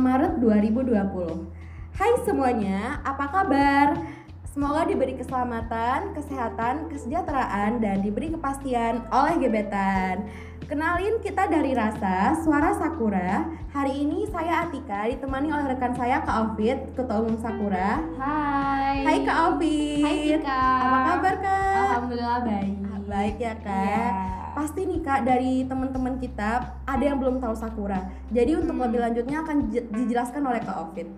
Maret 0.00 0.40
2020. 0.40 1.44
Hai 1.92 2.12
semuanya, 2.24 3.04
apa 3.04 3.28
kabar? 3.28 4.00
Semoga 4.48 4.88
diberi 4.88 5.14
keselamatan, 5.14 6.16
kesehatan, 6.16 6.88
kesejahteraan, 6.88 7.84
dan 7.84 8.00
diberi 8.00 8.32
kepastian 8.32 9.04
oleh 9.12 9.36
gebetan. 9.38 10.24
Kenalin 10.64 11.20
kita 11.20 11.46
dari 11.52 11.76
Rasa, 11.76 12.32
Suara 12.40 12.72
Sakura. 12.74 13.44
Hari 13.76 14.08
ini 14.08 14.24
saya 14.32 14.64
Atika 14.66 15.04
ditemani 15.04 15.52
oleh 15.52 15.76
rekan 15.76 15.92
saya 15.92 16.24
Kak 16.24 16.56
Ovid, 16.56 16.96
Ketua 16.96 17.20
Umum 17.20 17.36
Sakura. 17.38 18.00
Hai. 18.16 19.04
Hai 19.04 19.18
Kak 19.20 19.38
Ovid. 19.52 20.02
Hai 20.02 20.16
Tika. 20.24 20.64
Apa 20.80 20.98
kabar 21.12 21.34
Kak? 21.44 21.84
Alhamdulillah 21.92 22.40
baik. 22.48 22.74
Baik 23.10 23.36
ya 23.42 23.54
Kak. 23.60 23.84
Iya. 23.84 24.39
Pasti 24.50 24.82
nih 24.82 25.00
Kak 25.00 25.20
dari 25.22 25.62
teman-teman 25.62 26.16
kita 26.16 26.50
ada 26.82 27.04
yang 27.04 27.16
belum 27.16 27.38
tahu 27.38 27.54
Sakura. 27.54 28.00
Jadi 28.28 28.56
untuk 28.56 28.74
Hmm. 28.74 28.84
lebih 28.84 29.00
lanjutnya 29.00 29.40
akan 29.40 29.56
dijelaskan 29.70 30.42
oleh 30.42 30.60
Kak 30.60 30.76
Ovid. 30.80 31.08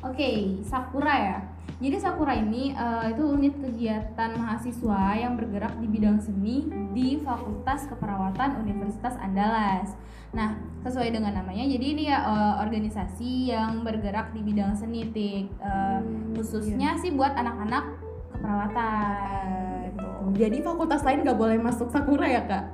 Oke, 0.00 0.30
Sakura 0.62 1.12
ya. 1.14 1.38
Jadi 1.76 1.96
Sakura 1.96 2.32
ini 2.32 2.72
eh, 2.72 3.04
itu 3.08 3.22
unit 3.22 3.54
kegiatan 3.54 4.30
mahasiswa 4.34 5.02
yang 5.14 5.36
bergerak 5.36 5.76
di 5.76 5.86
bidang 5.86 6.18
seni 6.18 6.64
di 6.90 7.16
Fakultas 7.18 7.84
Keperawatan 7.86 8.60
Universitas 8.60 9.16
Andalas. 9.16 9.92
Nah, 10.30 10.54
sesuai 10.80 11.10
dengan 11.10 11.34
namanya, 11.34 11.64
jadi 11.64 11.84
ini 11.84 12.02
ya 12.06 12.18
eh, 12.22 12.54
organisasi 12.60 13.48
yang 13.48 13.80
bergerak 13.80 14.32
di 14.32 14.40
bidang 14.40 14.72
seni, 14.72 15.04
Tik. 15.06 15.44
Eh, 15.52 15.98
Hmm, 16.00 16.32
khususnya 16.32 16.96
sih 16.96 17.12
buat 17.12 17.32
anak-anak 17.32 17.84
keperawatan. 18.30 19.90
gitu. 19.90 20.06
Jadi 20.38 20.56
fakultas 20.60 21.02
lain 21.02 21.20
nggak 21.20 21.36
boleh 21.36 21.58
masuk 21.58 21.88
Sakura 21.88 22.24
ya 22.24 22.42
kak? 22.42 22.64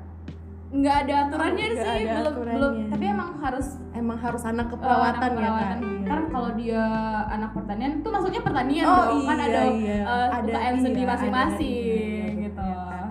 Nggak 0.77 0.97
ada 1.03 1.15
aturannya 1.25 1.67
Oh, 1.67 1.75
sih, 1.75 1.89
ada 2.05 2.13
belum 2.13 2.33
aturannya. 2.33 2.55
belum. 2.57 2.75
Tapi 2.93 3.05
emang 3.07 3.31
harus 3.41 3.69
Emang 3.97 4.19
harus 4.21 4.43
anak 4.45 4.67
Oh, 4.69 4.71
keperawatan 4.77 5.09
anak 5.09 5.25
ya 5.25 5.33
keperawatan. 5.33 5.79
Iya. 5.81 6.05
Kan 6.05 6.21
kalau 6.29 6.51
dia 6.53 6.85
anak 7.27 7.51
pertanian 7.51 7.93
itu 7.97 8.09
maksudnya 8.13 8.43
pertanian 8.45 8.85
Oh, 8.85 8.93
dong. 9.09 9.25
kan 9.25 9.37
iya, 9.37 9.47
ada 9.47 9.61
iya. 9.73 9.99
eh, 10.05 10.29
Ada, 10.31 10.51
UKM 10.53 10.77
sendiri 10.77 11.01
iya, 11.01 11.11
masing-masing 11.11 11.81
ada, 11.81 11.97
iya, 11.97 12.27
gitu. 12.45 12.69
iya, 12.69 13.03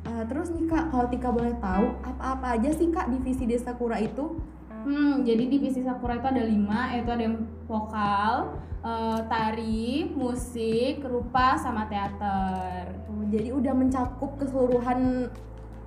Eh, 0.00 0.22
terus 0.26 0.48
nih 0.50 0.64
kak, 0.64 0.84
kalau 0.88 1.06
Tika 1.06 1.28
boleh 1.28 1.54
tahu 1.60 1.86
apa-apa 2.02 2.46
aja 2.56 2.70
sih 2.72 2.88
kak 2.88 3.06
divisi 3.08 3.44
di 3.44 3.54
Sakura 3.54 4.00
itu? 4.00 4.40
Hmm, 4.80 5.20
jadi 5.22 5.44
divisi 5.44 5.84
Sakura 5.84 6.16
itu 6.16 6.24
ada 6.24 6.40
lima, 6.42 6.88
yaitu 6.90 7.12
ada 7.12 7.20
yang 7.20 7.36
vokal, 7.68 8.56
eh, 8.80 9.20
tari, 9.28 10.08
musik, 10.10 11.04
rupa, 11.04 11.52
sama 11.54 11.84
teater. 11.84 12.96
Oh, 13.06 13.28
jadi 13.28 13.52
udah 13.52 13.76
mencakup 13.76 14.40
keseluruhan 14.40 15.28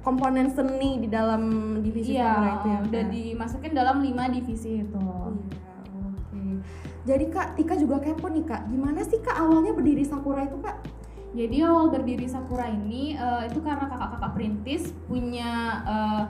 komponen 0.04 0.52
seni 0.52 1.00
di 1.00 1.08
dalam 1.08 1.76
divisi 1.80 2.14
Iya, 2.14 2.28
Sakura 2.28 2.52
itu 2.52 2.68
ya 2.68 2.80
udah 2.84 3.04
dimasukin 3.08 3.72
dalam 3.72 3.98
lima 4.04 4.28
divisi 4.28 4.84
itu. 4.84 5.08
Iya, 5.50 5.76
oke. 5.96 6.44
Jadi 7.08 7.26
kak, 7.32 7.48
Tika 7.56 7.76
juga 7.80 8.04
kepo 8.04 8.28
nih 8.28 8.44
kak, 8.44 8.68
gimana 8.68 9.02
sih 9.08 9.24
kak 9.24 9.40
awalnya 9.40 9.72
berdiri 9.72 10.04
Sakura 10.04 10.44
itu 10.44 10.60
kak? 10.60 10.78
Jadi 11.34 11.66
awal 11.66 11.90
berdiri 11.90 12.28
Sakura 12.30 12.70
ini 12.70 13.18
eh, 13.18 13.44
itu 13.50 13.64
karena 13.64 13.90
kakak-kakak 13.90 14.32
perintis 14.36 14.94
punya 15.08 15.82
eh, 15.88 16.24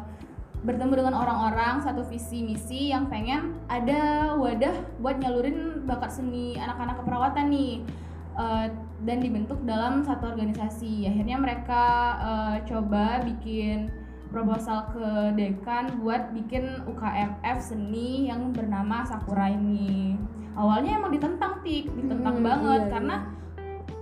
bertemu 0.64 0.94
dengan 0.96 1.16
orang-orang 1.20 1.84
satu 1.84 2.08
visi 2.08 2.40
misi 2.40 2.96
yang 2.96 3.12
pengen 3.12 3.60
ada 3.68 4.32
wadah 4.40 4.72
buat 5.04 5.20
nyalurin 5.20 5.84
bakat 5.84 6.24
seni 6.24 6.56
anak-anak 6.56 7.04
keperawatan 7.04 7.52
nih 7.52 7.84
Eh, 8.34 8.68
dan 9.04 9.20
dibentuk 9.20 9.59
dalam 9.64 10.02
satu 10.02 10.32
organisasi. 10.32 11.06
Akhirnya 11.06 11.38
mereka 11.38 11.84
eh, 12.20 12.56
coba 12.68 13.22
bikin 13.22 13.92
proposal 14.32 14.90
ke 14.90 15.08
dekan 15.38 16.02
buat 16.02 16.34
bikin 16.34 16.82
UKMF 16.90 17.58
seni 17.62 18.26
yang 18.28 18.50
bernama 18.50 19.06
Sakura 19.06 19.48
ini. 19.48 20.18
Awalnya 20.58 20.98
emang 20.98 21.14
ditentang 21.14 21.62
tik, 21.62 21.86
ditentang 21.94 22.42
Hmm, 22.42 22.45
banget 22.45 22.82
iya, 22.82 22.92
karena 22.92 23.16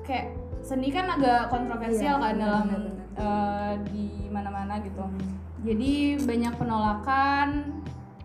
kayak 0.03 0.27
seni 0.61 0.87
kan 0.87 1.07
agak 1.09 1.49
kontroversial 1.49 2.15
Iya, 2.15 2.23
kan 2.23 2.33
benar, 2.35 2.39
dalam 2.39 2.65
benar, 2.67 2.79
benar. 2.79 3.07
eh, 3.19 3.73
di 3.91 4.05
mana-mana 4.31 4.73
gitu. 4.79 5.03
Jadi 5.61 5.93
banyak 6.23 6.53
penolakan. 6.55 7.47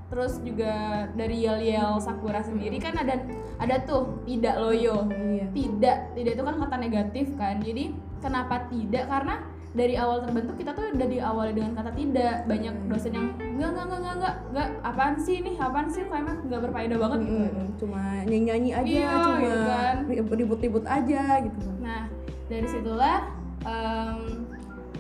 Terus 0.07 0.39
juga 0.39 0.73
dari 1.13 1.43
yel-yel 1.43 1.99
Sakura 1.99 2.39
sendiri 2.39 2.79
kan 2.79 2.95
ada 2.95 3.19
ada 3.59 3.77
tuh 3.83 4.23
tidak 4.23 4.55
loyo. 4.57 5.11
Iya. 5.11 5.51
Tidak, 5.51 5.97
tidak 6.15 6.33
itu 6.39 6.43
kan 6.43 6.57
kata 6.63 6.77
negatif 6.79 7.27
kan. 7.35 7.59
Jadi 7.59 7.91
kenapa 8.23 8.71
tidak? 8.71 9.11
Karena 9.11 9.43
dari 9.77 9.93
awal 9.93 10.25
terbentuk 10.25 10.57
kita 10.57 10.73
tuh 10.73 10.89
udah 10.89 11.05
diawali 11.05 11.53
dengan 11.53 11.75
kata 11.75 11.91
tidak. 11.93 12.47
Banyak 12.47 12.75
Hmm. 12.77 12.89
dosen 12.89 13.13
yang 13.13 13.29
enggak 13.35 13.71
enggak 13.75 13.85
enggak 13.85 13.99
enggak 13.99 14.15
enggak, 14.15 14.35
enggak 14.47 14.69
apaan 14.81 15.17
sih 15.19 15.35
ini? 15.37 15.53
Apaan 15.59 15.89
sih? 15.91 16.03
Kayaknya 16.07 16.35
enggak 16.39 16.61
berfaedah 16.65 16.99
banget 17.03 17.19
gitu. 17.21 17.35
Mm-mm, 17.37 17.67
cuma 17.77 18.03
nyanyi-nyanyi 18.23 18.71
aja, 18.73 18.87
Iya, 18.87 19.11
cuma 19.13 19.39
gitu 19.43 19.61
kan. 19.67 19.97
ribut-ribut 20.31 20.85
aja 20.87 21.23
gitu. 21.43 21.61
Nah, 21.83 22.03
dari 22.47 22.67
situlah 22.67 23.19
em, 23.67 24.19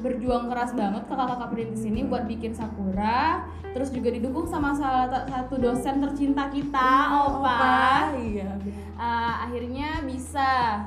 berjuang 0.06 0.46
keras 0.46 0.70
banget 0.70 1.02
kakak-kakak 1.04 1.48
perintis 1.50 1.82
ini 1.82 2.06
buat 2.06 2.24
bikin 2.24 2.54
Sakura 2.54 3.42
terus 3.74 3.90
juga 3.90 4.08
didukung 4.08 4.46
sama 4.46 4.70
salah 4.72 5.26
satu 5.26 5.58
dosen 5.58 5.98
tercinta 5.98 6.46
kita 6.48 6.90
Opa, 7.26 8.14
Iya. 8.14 8.54
Eh, 8.96 9.34
akhirnya 9.42 10.00
bisa 10.06 10.80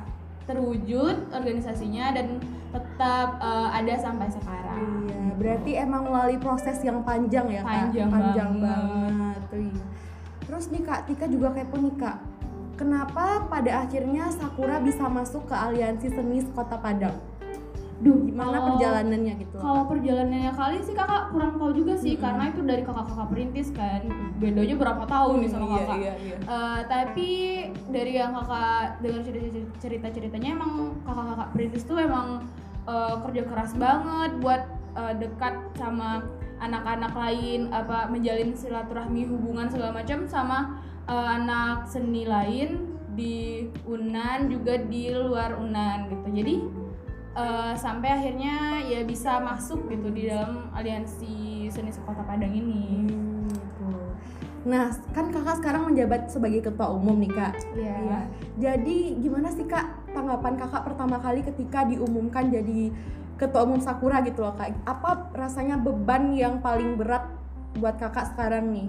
terwujud 0.48 1.30
organisasinya 1.30 2.16
dan 2.16 2.40
tetap 2.72 3.38
eh, 3.38 3.68
ada 3.76 3.94
sampai 3.94 4.28
sekarang 4.32 5.06
Iya, 5.06 5.22
berarti 5.36 5.70
emang 5.76 6.08
melalui 6.08 6.38
proses 6.40 6.80
yang 6.80 7.04
panjang 7.04 7.46
ya 7.46 7.62
kak? 7.62 7.92
Panjang 7.92 8.08
banget. 8.10 8.34
banget. 8.58 9.40
Tuh, 9.46 9.60
iya. 9.60 9.84
Terus 10.40 10.64
nih 10.68 10.82
kak, 10.82 11.00
Tika 11.06 11.26
juga 11.26 11.48
kepo 11.54 11.78
nih 11.78 11.94
kak. 11.94 12.16
Kenapa 12.74 13.44
pada 13.46 13.84
akhirnya 13.84 14.32
Sakura 14.32 14.80
bisa 14.80 15.04
masuk 15.06 15.44
ke 15.46 15.54
aliansi 15.54 16.08
seni 16.08 16.40
Kota 16.50 16.80
Padang? 16.80 17.12
Duh, 18.00 18.16
Gimana 18.24 18.48
kalau- 18.50 18.66
perjalanannya 18.72 19.34
gitu? 19.36 19.56
Kalau 19.56 19.82
perjalanannya 19.84 20.52
kali 20.52 20.76
sih 20.80 20.94
kakak 20.94 21.22
kurang 21.28 21.54
tahu 21.54 21.70
juga 21.74 21.94
sih 21.94 22.16
karena 22.16 22.48
itu 22.48 22.64
dari 22.64 22.80
kakak-kakak 22.80 23.28
perintis 23.28 23.68
kan 23.70 24.00
bedanya 24.36 24.72
berapa 24.74 25.04
tahun 25.04 25.34
nih 25.38 25.50
sama 25.50 25.64
Iya, 25.66 25.76
kakak. 25.76 25.98
iya, 26.00 26.12
iya. 26.18 26.36
Eh, 26.40 26.80
tapi 26.86 27.28
dari 27.86 28.12
yang 28.14 28.32
kakak 28.32 28.82
dengar 28.98 29.20
cerita 29.76 30.06
ceritanya 30.08 30.48
emang 30.50 30.72
kakak-kakak 31.02 31.48
perintis 31.52 31.84
tuh 31.84 31.98
emang 31.98 32.40
eh, 32.82 33.14
kerja 33.20 33.42
keras 33.44 33.72
banget 33.76 34.30
buat 34.40 34.62
eh, 34.96 35.14
dekat 35.18 35.54
sama 35.76 36.24
anak-anak 36.58 37.12
lain 37.12 37.68
apa 37.70 38.04
menjalin 38.06 38.52
silaturahmi 38.52 39.24
hubungan 39.24 39.68
segala 39.68 39.92
macam 39.94 40.24
sama 40.24 40.80
eh, 41.04 41.28
anak 41.36 41.84
seni 41.84 42.24
lain 42.24 42.88
di 43.12 43.68
Unan 43.84 44.48
juga 44.48 44.80
di 44.80 45.10
luar 45.10 45.52
Unan 45.54 46.08
gitu 46.08 46.28
jadi 46.32 46.54
eh, 47.32 47.72
sampai 47.74 48.08
akhirnya 48.10 48.54
ya 48.82 49.00
bisa 49.02 49.38
masuk 49.38 49.86
gitu 49.86 50.08
di 50.08 50.26
dalam 50.26 50.68
aliansi 50.70 51.36
seni 51.66 51.88
sekota 51.88 52.22
Padang 52.22 52.50
ini 52.50 53.06
Hmm, 53.06 53.46
gitu. 53.46 53.88
Nah, 54.62 54.86
kan 55.10 55.30
kakak 55.30 55.56
sekarang 55.56 55.88
menjabat 55.88 56.28
sebagai 56.28 56.60
ketua 56.62 56.90
umum 56.90 57.16
nih 57.16 57.30
kak. 57.30 57.54
Iya. 57.72 57.96
Iya. 57.96 58.20
Jadi 58.60 58.98
gimana 59.18 59.48
sih 59.48 59.64
kak 59.64 59.86
tanggapan 60.10 60.54
kakak 60.54 60.82
pertama 60.84 61.16
kali 61.16 61.40
ketika 61.40 61.84
diumumkan 61.84 62.48
jadi 62.48 62.92
ketua 63.36 63.64
umum 63.64 63.78
Sakura 63.78 64.20
gitu 64.20 64.42
loh 64.42 64.52
kak? 64.52 64.76
Apa 64.84 65.32
rasanya 65.32 65.74
beban 65.74 66.34
yang 66.34 66.58
paling 66.58 66.94
berat 66.94 67.24
buat 67.74 67.96
kakak 67.96 68.28
sekarang 68.28 68.68
nih? 68.68 68.88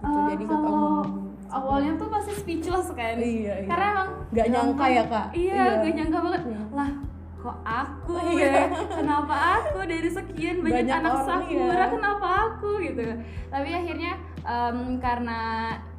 Gitu, 0.00 0.10
Eh, 0.10 0.24
jadi 0.28 0.44
ketua 0.44 0.58
kalau 0.66 0.82
umum. 0.82 1.08
awalnya 1.46 1.92
tuh 1.94 2.08
pasti 2.08 2.32
speechless 2.34 2.90
kan 2.90 3.14
Iya, 3.14 3.62
iya. 3.62 3.68
karena 3.68 3.86
emang 3.92 4.08
Nggak 4.32 4.46
nyangka 4.48 4.86
ya, 4.88 5.04
Kak? 5.06 5.26
iya 5.32 5.54
Iya. 5.54 5.72
gak 5.78 5.92
nyangka 5.94 6.18
banget 6.18 6.42
Iya. 6.42 6.60
lah 6.72 6.90
kok 7.42 7.58
aku 7.60 8.14
Iya. 8.32 8.46
ya? 8.46 8.64
Kenapa 8.88 9.34
aku? 9.58 9.82
Dari 9.82 10.06
sekian 10.08 10.56
banyak, 10.60 10.86
Banyak 10.86 10.96
anak 10.96 11.14
sakura 11.20 11.50
iya. 11.74 11.86
kenapa 11.90 12.26
aku? 12.48 12.70
Gitu. 12.80 13.02
Tapi 13.48 13.68
akhirnya 13.70 14.12
em, 14.40 14.78
karena 14.96 15.40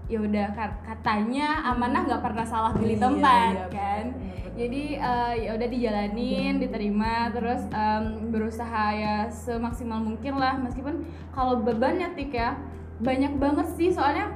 ya 0.06 0.20
udah 0.20 0.48
ka- 0.52 0.80
katanya 0.84 1.64
amanah 1.66 2.04
nggak 2.04 2.20
pernah 2.22 2.44
salah 2.44 2.72
pilih 2.72 2.92
Iya, 2.94 3.04
tempat 3.04 3.52
iya, 3.54 3.68
kan? 3.68 4.06
benar, 4.12 4.28
benar. 4.36 4.52
jadi 4.54 4.84
eh, 5.00 5.34
ya 5.40 5.50
udah 5.54 5.68
dijalanin 5.70 6.54
diterima 6.58 7.14
terus 7.30 7.62
em, 7.68 8.04
berusaha 8.30 8.86
ya 8.94 9.16
semaksimal 9.28 10.00
mungkin 10.00 10.36
lah. 10.36 10.56
Meskipun 10.58 11.04
kalau 11.30 11.60
bebannya 11.60 12.12
tik 12.14 12.32
ya 12.32 12.56
banyak 13.00 13.36
banget 13.36 13.68
sih. 13.74 13.90
Soalnya 13.90 14.32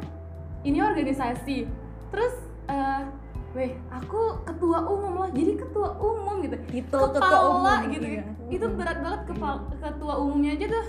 ini 0.61 0.79
organisasi. 0.79 1.67
Terus 2.09 2.33
eh 2.67 3.01
weh 3.51 3.71
aku 3.87 4.43
ketua 4.43 4.79
umum 4.83 5.13
loh 5.17 5.29
jadi 5.31 5.55
ketua 5.55 5.95
umum 5.97 6.35
gitu. 6.41 6.57
Kepala 6.83 7.07
ketua 7.13 7.39
umum, 7.47 7.79
gitu 7.89 8.07
iya. 8.07 8.23
itu 8.47 8.65
berat 8.69 8.97
banget 8.99 9.21
kepala 9.25 9.55
ketua 9.77 10.13
umumnya 10.17 10.51
aja 10.53 10.67
tuh. 10.69 10.87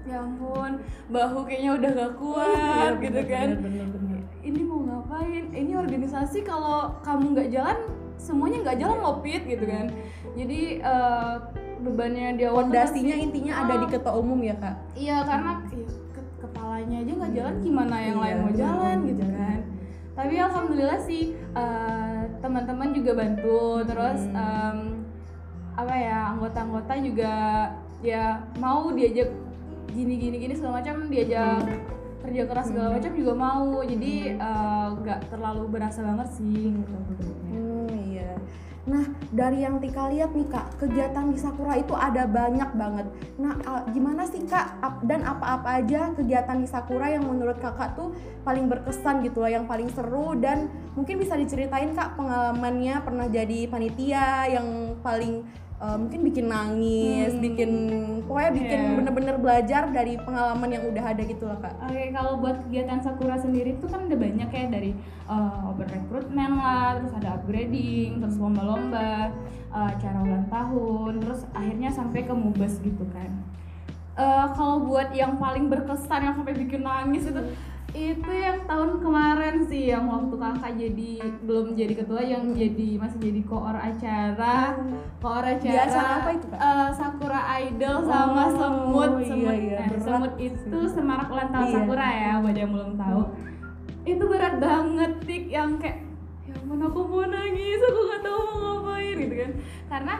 Ya 0.00 0.16
ampun 0.18 0.80
bahu 1.08 1.44
kayaknya 1.44 1.70
udah 1.76 1.90
gak 1.92 2.12
kuat 2.16 2.48
Iya, 2.56 2.88
gitu 2.98 3.20
bener, 3.20 3.24
kan. 3.28 3.48
bener, 3.60 3.84
bener, 3.84 3.86
bener. 3.92 4.20
ini 4.40 4.60
mau 4.64 4.80
ngapain? 4.80 5.44
Ini 5.52 5.72
organisasi 5.76 6.38
kalau 6.40 6.96
kamu 7.00 7.36
nggak 7.36 7.48
jalan 7.52 7.78
semuanya 8.16 8.58
nggak 8.64 8.78
jalan 8.80 8.96
ngopit 9.00 9.42
gitu 9.44 9.64
kan. 9.64 9.92
Jadi 10.32 10.60
eh, 10.80 11.34
bebannya 11.78 12.26
di 12.32 12.42
awal 12.44 12.54
tuh 12.56 12.60
Fondasinya 12.68 13.16
intinya 13.16 13.52
ada 13.60 13.74
di 13.76 13.86
Oh, 13.86 13.90
ketua 13.90 14.12
umum 14.16 14.40
ya 14.40 14.56
kak? 14.56 14.76
iya 14.94 15.16
karena 15.20 15.52
iya, 15.68 15.86
ke- 16.12 16.32
kepalanya 16.38 16.96
aja 17.00 17.12
nggak 17.16 17.32
jalan 17.32 17.54
gimana 17.60 17.94
yang 17.96 18.16
Iya, 18.16 18.24
lain 18.24 18.36
mau 18.40 18.52
jalan 18.52 18.89
tapi 20.30 20.46
alhamdulillah 20.46 21.02
sih 21.02 21.34
uh, 21.58 22.22
teman-teman 22.38 22.94
juga 22.94 23.18
bantu 23.18 23.82
terus 23.82 24.30
Hmm. 24.30 24.38
em, 24.38 24.78
apa 25.74 25.90
ya 25.90 26.18
anggota-anggota 26.30 26.94
juga 27.02 27.34
ya 27.98 28.38
mau 28.62 28.94
diajak 28.94 29.26
gini 29.90 30.22
gini 30.22 30.38
gini 30.38 30.54
segala 30.54 30.78
macam 30.78 31.10
diajak 31.10 31.66
kerja 32.20 32.42
keras 32.46 32.66
segala 32.68 32.96
macam 32.96 33.12
juga 33.16 33.32
mau. 33.36 33.80
Jadi 33.82 34.36
eh, 34.36 34.88
nggak 35.00 35.32
terlalu 35.32 35.64
berasa 35.68 36.00
banget 36.04 36.28
sih 36.36 36.72
gitu. 36.72 36.96
Hmm, 37.50 37.88
iya. 38.10 38.36
Nah, 38.88 39.04
dari 39.28 39.60
yang 39.60 39.76
Tika 39.76 40.08
lihat 40.08 40.32
nih 40.32 40.48
Kak, 40.48 40.80
kegiatan 40.80 41.28
di 41.28 41.36
Sakura 41.36 41.76
itu 41.76 41.92
ada 41.92 42.24
banyak 42.24 42.70
banget. 42.74 43.06
Nah, 43.36 43.54
a- 43.68 43.84
gimana 43.92 44.24
sih 44.24 44.40
Kak? 44.48 44.80
Ap- 44.80 45.04
dan 45.04 45.20
apa-apa 45.20 45.84
aja 45.84 46.16
kegiatan 46.16 46.56
di 46.56 46.64
Sakura 46.64 47.12
yang 47.12 47.28
menurut 47.28 47.60
Kakak 47.60 47.92
tuh 47.94 48.16
paling 48.40 48.72
berkesan 48.72 49.20
gitu 49.20 49.44
loh, 49.44 49.52
yang 49.52 49.68
paling 49.68 49.92
seru? 49.92 50.32
Dan 50.32 50.72
mungkin 50.96 51.20
bisa 51.20 51.36
diceritain 51.36 51.92
Kak 51.92 52.16
pengalamannya 52.16 53.04
pernah 53.04 53.28
jadi 53.28 53.68
panitia 53.68 54.48
yang 54.48 54.96
paling 55.04 55.44
eh, 55.80 55.96
mungkin 55.96 56.20
bikin 56.22 56.46
nangis, 56.46 57.32
Hmm. 57.32 57.40
bikin 57.40 57.70
pokoknya 58.28 58.52
bikin 58.52 58.80
Iya. 58.84 58.94
bener-bener 59.00 59.36
belajar 59.40 59.82
dari 59.88 60.20
pengalaman 60.20 60.68
yang 60.68 60.84
udah 60.86 61.04
ada 61.08 61.22
gitu 61.24 61.48
loh 61.48 61.56
Kak. 61.56 61.72
Oke, 61.88 62.12
kalau 62.12 62.36
buat 62.36 62.60
kegiatan 62.62 63.00
Sakura 63.00 63.40
sendiri 63.40 63.80
itu 63.80 63.88
kan 63.88 64.04
ada 64.04 64.12
banyak 64.14 64.48
ya 64.48 64.64
dari 64.68 64.92
uh, 65.24 65.72
open 65.72 65.88
recruitment 65.88 66.54
lah, 66.54 67.00
terus 67.00 67.12
ada 67.16 67.40
upgrading, 67.40 68.20
terus 68.20 68.36
lomba-lomba, 68.36 69.32
uh, 69.72 69.86
acara 69.88 70.20
ulang 70.20 70.46
tahun, 70.46 71.12
terus 71.24 71.40
akhirnya 71.56 71.88
sampai 71.88 72.28
ke 72.28 72.34
mubes 72.36 72.76
gitu 72.84 73.08
kan. 73.10 73.30
Uh, 74.20 74.52
kalau 74.52 74.84
buat 74.84 75.16
yang 75.16 75.40
paling 75.40 75.72
berkesan 75.72 76.28
yang 76.28 76.36
sampai 76.36 76.52
bikin 76.52 76.84
nangis 76.84 77.24
itu 77.24 77.40
itu 77.90 78.30
yang 78.30 78.62
tahun 78.64 78.90
kemarin 78.98 79.66
sih 79.66 79.90
yang 79.90 80.06
waktu 80.06 80.30
kakak 80.32 80.72
jadi 80.74 81.10
belum 81.42 81.66
jadi 81.74 81.94
ketua 81.96 82.22
yang 82.22 82.44
jadi 82.52 82.88
masih 82.96 83.18
jadi 83.18 83.40
koor 83.42 83.74
acara. 83.74 84.78
Koor 85.18 85.42
acara 85.42 85.58
Di 85.64 85.74
acara 85.76 86.10
apa 86.18 86.30
itu, 86.32 86.46
Kak? 86.46 86.60
uh, 86.60 86.88
Sakura 86.90 87.40
Idol 87.60 87.96
sama 88.04 88.42
Oh, 88.42 88.50
semut. 88.52 89.10
iya, 89.16 89.26
semut 89.26 89.54
iya, 89.56 89.76
Nah, 89.76 89.88
berat 89.90 90.02
semut 90.02 90.32
itu 90.38 90.78
semarak 90.88 91.28
ulang 91.28 91.50
tahun 91.50 91.66
Iya. 91.66 91.74
Sakura 91.74 92.08
ya 92.08 92.32
buat 92.38 92.56
yang 92.56 92.70
belum 92.70 92.92
tahu. 92.96 93.22
Itu 94.02 94.24
berat 94.24 94.54
banget 94.56 95.12
tik 95.22 95.44
yang 95.48 95.70
kayak 95.76 95.98
ya 96.42 96.54
ampun 96.56 96.80
aku 96.80 97.00
mau 97.04 97.24
nangis 97.24 97.80
aku 97.80 98.00
nggak 98.02 98.22
tahu 98.22 98.38
mau 98.40 98.56
ngapain 98.80 99.16
gitu 99.18 99.34
kan. 99.36 99.50
Karena 99.88 100.14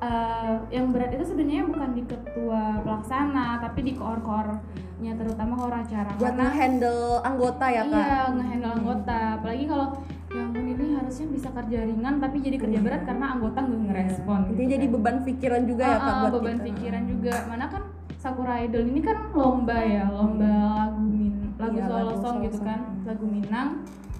eh, 0.00 0.54
yang 0.70 0.90
berat 0.90 1.10
itu 1.10 1.24
sebenarnya 1.26 1.64
bukan 1.66 1.90
di 1.92 2.02
ketua 2.02 2.62
pelaksana 2.80 3.58
tapi 3.58 3.80
di 3.82 3.92
koor-koornya 3.94 5.12
terutama 5.14 5.52
koor 5.54 5.72
acara 5.72 6.10
Buat 6.12 6.22
karena 6.24 6.42
nge-handle 6.44 7.02
anggota 7.20 7.66
ya 7.68 7.82
Kak. 7.82 7.94
iya 7.96 8.20
ngehandle 8.30 8.72
anggota 8.74 9.18
apalagi 9.36 9.64
kalau 9.66 9.86
ya 10.28 10.40
ampun 10.40 10.64
ini 10.66 10.84
harusnya 10.92 11.26
bisa 11.28 11.48
kerja 11.50 11.78
ringan 11.82 12.14
tapi 12.18 12.36
jadi 12.38 12.56
kerja 12.58 12.78
berat 12.78 13.02
karena 13.02 13.26
anggota 13.32 13.58
nggak 13.60 13.80
ngerespon 13.86 14.38
gitu 14.48 14.58
jadi 14.68 14.84
kan. 14.84 14.92
beban 14.94 15.16
pikiran 15.24 15.62
juga 15.64 15.84
ya 15.84 15.96
Kak 15.96 16.06
Ah, 16.06 16.18
buat 16.20 16.32
beban 16.36 16.54
kita. 16.54 16.66
pikiran 16.68 17.02
juga 17.06 17.34
mana 17.46 17.64
kan 17.66 17.82
Sakura 18.18 18.54
Idol 18.60 18.84
ini 18.84 19.00
kan 19.00 19.18
lomba 19.30 19.78
ya 19.78 20.04
lomba 20.06 20.50
lagu 20.76 21.00
min 21.00 21.34
lagu 21.54 21.74
Iya, 21.74 21.86
solo 21.86 22.12
song 22.18 22.36
gitu 22.40 22.58
kan 22.60 22.80
lagu 23.02 23.24
Minang 23.24 23.68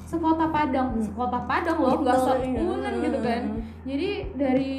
sekota 0.08 0.49
Padang 0.49 0.88
Hmm. 0.90 1.05
sekota 1.05 1.38
Padang 1.44 1.76
loh 1.78 2.00
nggak 2.00 2.16
iya. 2.16 2.25
seunan 2.56 2.94
gitu 2.99 3.19
kan 3.20 3.43
jadi 3.84 4.08
dari 4.32 4.75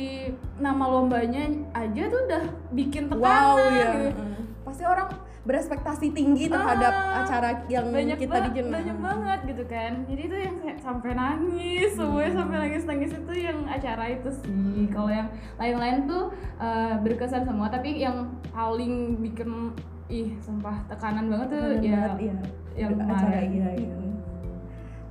nama 0.57 0.85
lombanya 0.87 1.43
aja 1.71 2.03
tuh 2.07 2.19
udah 2.25 2.43
bikin 2.71 3.05
tekanan 3.05 3.21
Wow 3.21 3.55
ya. 3.71 3.89
gitu. 4.03 4.21
Pasti 4.61 4.83
orang 4.83 5.09
berespektasi 5.41 6.11
tinggi 6.11 6.45
terhadap 6.45 6.91
Ah, 6.91 7.23
acara 7.23 7.49
yang 7.67 7.89
banyak 7.89 8.17
kita 8.19 8.37
ba- 8.37 8.45
bikin. 8.47 8.69
banyak 8.69 8.97
banget 8.99 9.39
gitu 9.47 9.63
kan 9.65 9.91
jadi 10.03 10.21
itu 10.23 10.37
yang 10.37 10.55
sampai 10.77 11.11
nangis 11.13 11.89
semuanya 11.91 12.31
sampai 12.35 12.57
nangis 12.59 12.83
nangis 12.83 13.11
itu 13.15 13.33
yang 13.39 13.59
acara 13.65 14.03
itu 14.11 14.29
sih 14.35 14.85
kalau 14.89 15.09
yang 15.09 15.25
lain-lain 15.55 16.05
tuh 16.05 16.29
eh, 16.59 16.95
berkesan 16.99 17.45
semua 17.45 17.65
tapi 17.67 17.97
yang 17.97 18.17
paling 18.51 18.93
bikin 19.23 19.73
ih 20.07 20.37
sumpah 20.39 20.85
tekanan 20.87 21.25
banget 21.27 21.47
tuh 21.49 21.61
Keren 21.71 21.81
ya 21.83 21.97
banget, 22.03 22.19
iya. 22.19 22.35
yang 22.77 22.91
acara 22.99 23.39
iya, 23.39 23.67
iya. 23.75 23.95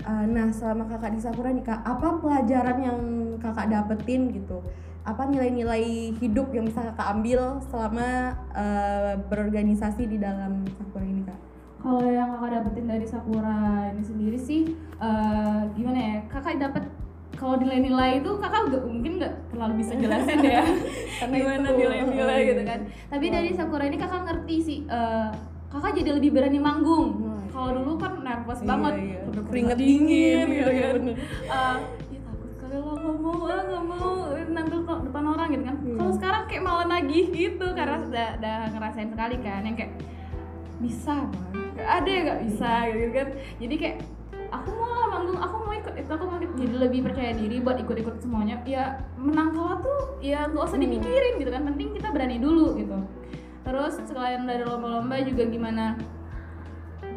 Uh, 0.09 0.25
nah 0.25 0.49
selama 0.49 0.89
kakak 0.89 1.13
di 1.13 1.21
Sakura 1.21 1.53
nih 1.53 1.69
kak, 1.69 1.85
apa 1.85 2.17
pelajaran 2.17 2.79
yang 2.81 3.01
kakak 3.37 3.69
dapetin 3.69 4.33
gitu? 4.33 4.65
Apa 5.05 5.29
nilai-nilai 5.29 6.17
hidup 6.17 6.49
yang 6.57 6.65
bisa 6.65 6.81
kakak 6.81 7.13
ambil 7.13 7.61
selama 7.69 8.33
uh, 8.57 9.21
berorganisasi 9.29 10.09
di 10.09 10.17
dalam 10.17 10.65
Sakura 10.81 11.05
ini 11.05 11.29
kak? 11.29 11.49
kalau 11.79 12.03
yang 12.11 12.35
kakak 12.35 12.51
dapetin 12.59 12.87
dari 12.91 13.07
Sakura 13.07 13.89
ini 13.95 14.03
sendiri 14.03 14.39
sih 14.39 14.63
eh, 14.99 15.61
gimana 15.79 15.99
ya 15.99 16.17
kakak 16.27 16.59
dapet 16.59 16.85
kalau 17.39 17.55
nilai-nilai 17.55 18.19
itu 18.19 18.31
kakak 18.43 18.67
nggak 18.67 18.83
mungkin 18.83 19.13
nggak 19.23 19.35
terlalu 19.55 19.75
bisa 19.79 19.95
jelasin 19.95 20.39
ya 20.43 20.63
Karena 21.23 21.37
gimana 21.39 21.67
itu, 21.71 21.79
nilai-nilai 21.79 22.41
gitu 22.51 22.63
kan 22.67 22.81
tapi 23.15 23.27
dari 23.31 23.51
Sakura 23.55 23.85
ini 23.87 23.97
kakak 23.97 24.27
ngerti 24.27 24.57
sih 24.59 24.79
eh, 24.91 25.31
kakak 25.71 25.95
jadi 26.03 26.11
lebih 26.19 26.35
berani 26.35 26.59
manggung 26.59 27.07
kalau 27.59 27.71
dulu 27.75 27.93
kan 27.99 28.13
nervous 28.23 28.61
Iya, 28.63 28.69
banget 28.71 28.95
iya. 29.03 29.19
udah 29.27 29.43
Keringet 29.51 29.77
dingin 29.77 29.99
dingin, 30.07 30.47
gitu 30.47 30.71
iya, 30.71 30.79
kan 30.79 30.95
bener. 30.95 31.17
Eh, 31.19 31.77
ya 32.15 32.21
takut 32.23 32.51
kali 32.55 32.77
lo 32.79 32.93
ngomong 32.95 33.39
ah 33.45 33.61
nggak 33.67 33.83
mau 33.85 34.09
nampil 34.49 34.81
ke 34.81 34.93
depan 35.11 35.25
orang 35.27 35.49
gitu 35.51 35.65
kan. 35.67 35.77
Iya. 35.79 35.95
kalau 35.99 36.13
sekarang 36.15 36.43
kayak 36.47 36.63
malah 36.63 36.87
nagih 36.87 37.27
gitu 37.35 37.67
karena 37.75 37.97
udah, 38.01 38.29
udah 38.39 38.57
ngerasain 38.71 39.11
sekali 39.11 39.37
kan 39.43 39.61
yang 39.67 39.77
kayak 39.77 39.93
bisa 40.79 41.15
Bang. 41.27 41.47
Nggak 41.75 41.91
ada 41.91 42.11
yang 42.11 42.25
nggak 42.31 42.41
bisa 42.47 42.71
gitu 42.89 43.11
kan. 43.11 43.29
Jadi 43.59 43.75
kayak 43.75 43.97
aku 44.49 44.71
mau 44.73 44.93
lah 44.95 45.09
manggung 45.11 45.41
aku 45.43 45.57
mau 45.59 45.75
ikut 45.75 45.95
itu 45.99 46.11
aku 46.15 46.25
mau 46.25 46.39
ikut. 46.39 46.55
Jadi 46.55 46.75
lebih 46.79 47.01
percaya 47.03 47.33
diri 47.35 47.57
buat 47.59 47.79
ikut-ikut 47.83 48.15
semuanya. 48.23 48.63
Ya 48.63 49.03
menang 49.19 49.51
kalah 49.51 49.83
tuh 49.83 49.99
ya 50.23 50.47
nggak 50.47 50.63
usah 50.63 50.79
dipikirin 50.79 51.43
gitu 51.43 51.51
kan. 51.51 51.67
Penting 51.67 51.99
kita 51.99 52.15
berani 52.15 52.39
dulu 52.39 52.79
gitu. 52.79 52.95
Terus 53.67 53.95
selain 54.07 54.47
dari 54.47 54.63
lomba-lomba 54.63 55.19
juga 55.27 55.45
gimana 55.51 55.99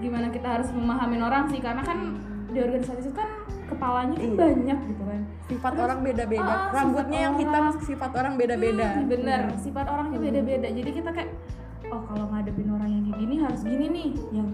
gimana 0.01 0.27
kita 0.27 0.47
harus 0.51 0.69
memahami 0.69 1.17
orang 1.19 1.45
sih 1.47 1.57
karena 1.57 1.79
kan 1.79 2.17
di 2.47 2.57
organisasi 2.57 2.99
itu 3.01 3.13
kan 3.13 3.29
kepalanya 3.65 4.17
kan 4.17 4.25
Iya. 4.25 4.35
banyak 4.35 4.79
gitu 4.85 5.03
kan 5.05 5.21
Sifat 5.45 5.71
Terus, 5.73 5.83
orang 5.83 5.99
beda-beda. 6.01 6.47
ah, 6.47 6.71
Rambutnya 6.71 7.19
yang 7.21 7.35
hitam, 7.35 7.63
orang. 7.65 7.75
sifat 7.81 8.11
orang 8.13 8.33
beda-beda. 8.35 8.87
Hmm, 8.89 9.05
bener 9.05 9.41
Hmm. 9.45 9.59
sifat 9.59 9.85
orangnya 9.85 10.19
beda-beda 10.19 10.67
jadi 10.69 10.89
kita 10.91 11.09
kayak 11.11 11.31
oh 11.87 12.01
kalau 12.01 12.25
ngadepin 12.27 12.69
orang 12.69 12.89
yang 12.89 13.03
kayak 13.05 13.19
gini 13.19 13.35
harus 13.37 13.61
gini 13.61 13.85
nih 13.87 14.09
yang 14.31 14.47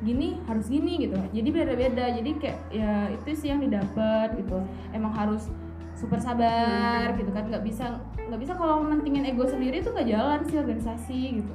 gini 0.00 0.28
harus 0.42 0.66
gini 0.66 0.92
gitu 0.98 1.16
jadi 1.30 1.48
beda-beda 1.50 2.04
jadi 2.12 2.30
kayak 2.36 2.58
ya 2.68 2.90
itu 3.10 3.28
sih 3.32 3.48
yang 3.48 3.60
didapat 3.60 4.32
gitu 4.34 4.58
emang 4.90 5.12
harus 5.12 5.46
super 5.92 6.16
sabar 6.18 7.12
gitu 7.14 7.28
kan 7.28 7.46
nggak 7.46 7.62
bisa 7.62 8.00
nggak 8.16 8.40
bisa 8.40 8.52
kalau 8.54 8.80
mentingin 8.80 9.22
ego 9.24 9.44
sendiri 9.44 9.80
tuh 9.80 9.92
nggak 9.92 10.08
jalan 10.08 10.40
sih 10.42 10.56
organisasi 10.56 11.20
gitu 11.38 11.54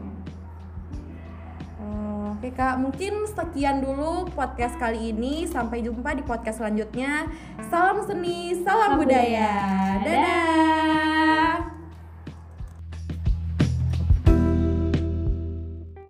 Oh, 1.78 2.25
Oke 2.36 2.52
kak, 2.52 2.76
mungkin 2.84 3.24
sekian 3.32 3.80
dulu 3.80 4.28
podcast 4.36 4.76
kali 4.76 5.16
ini. 5.16 5.48
Sampai 5.48 5.80
jumpa 5.80 6.12
di 6.12 6.24
podcast 6.28 6.60
selanjutnya. 6.60 7.32
Salam 7.72 8.04
seni, 8.04 8.52
salam, 8.60 9.00
Salam 9.00 9.00
budaya. 9.00 9.52
budaya. 10.04 10.04
Dadah. 10.04 11.15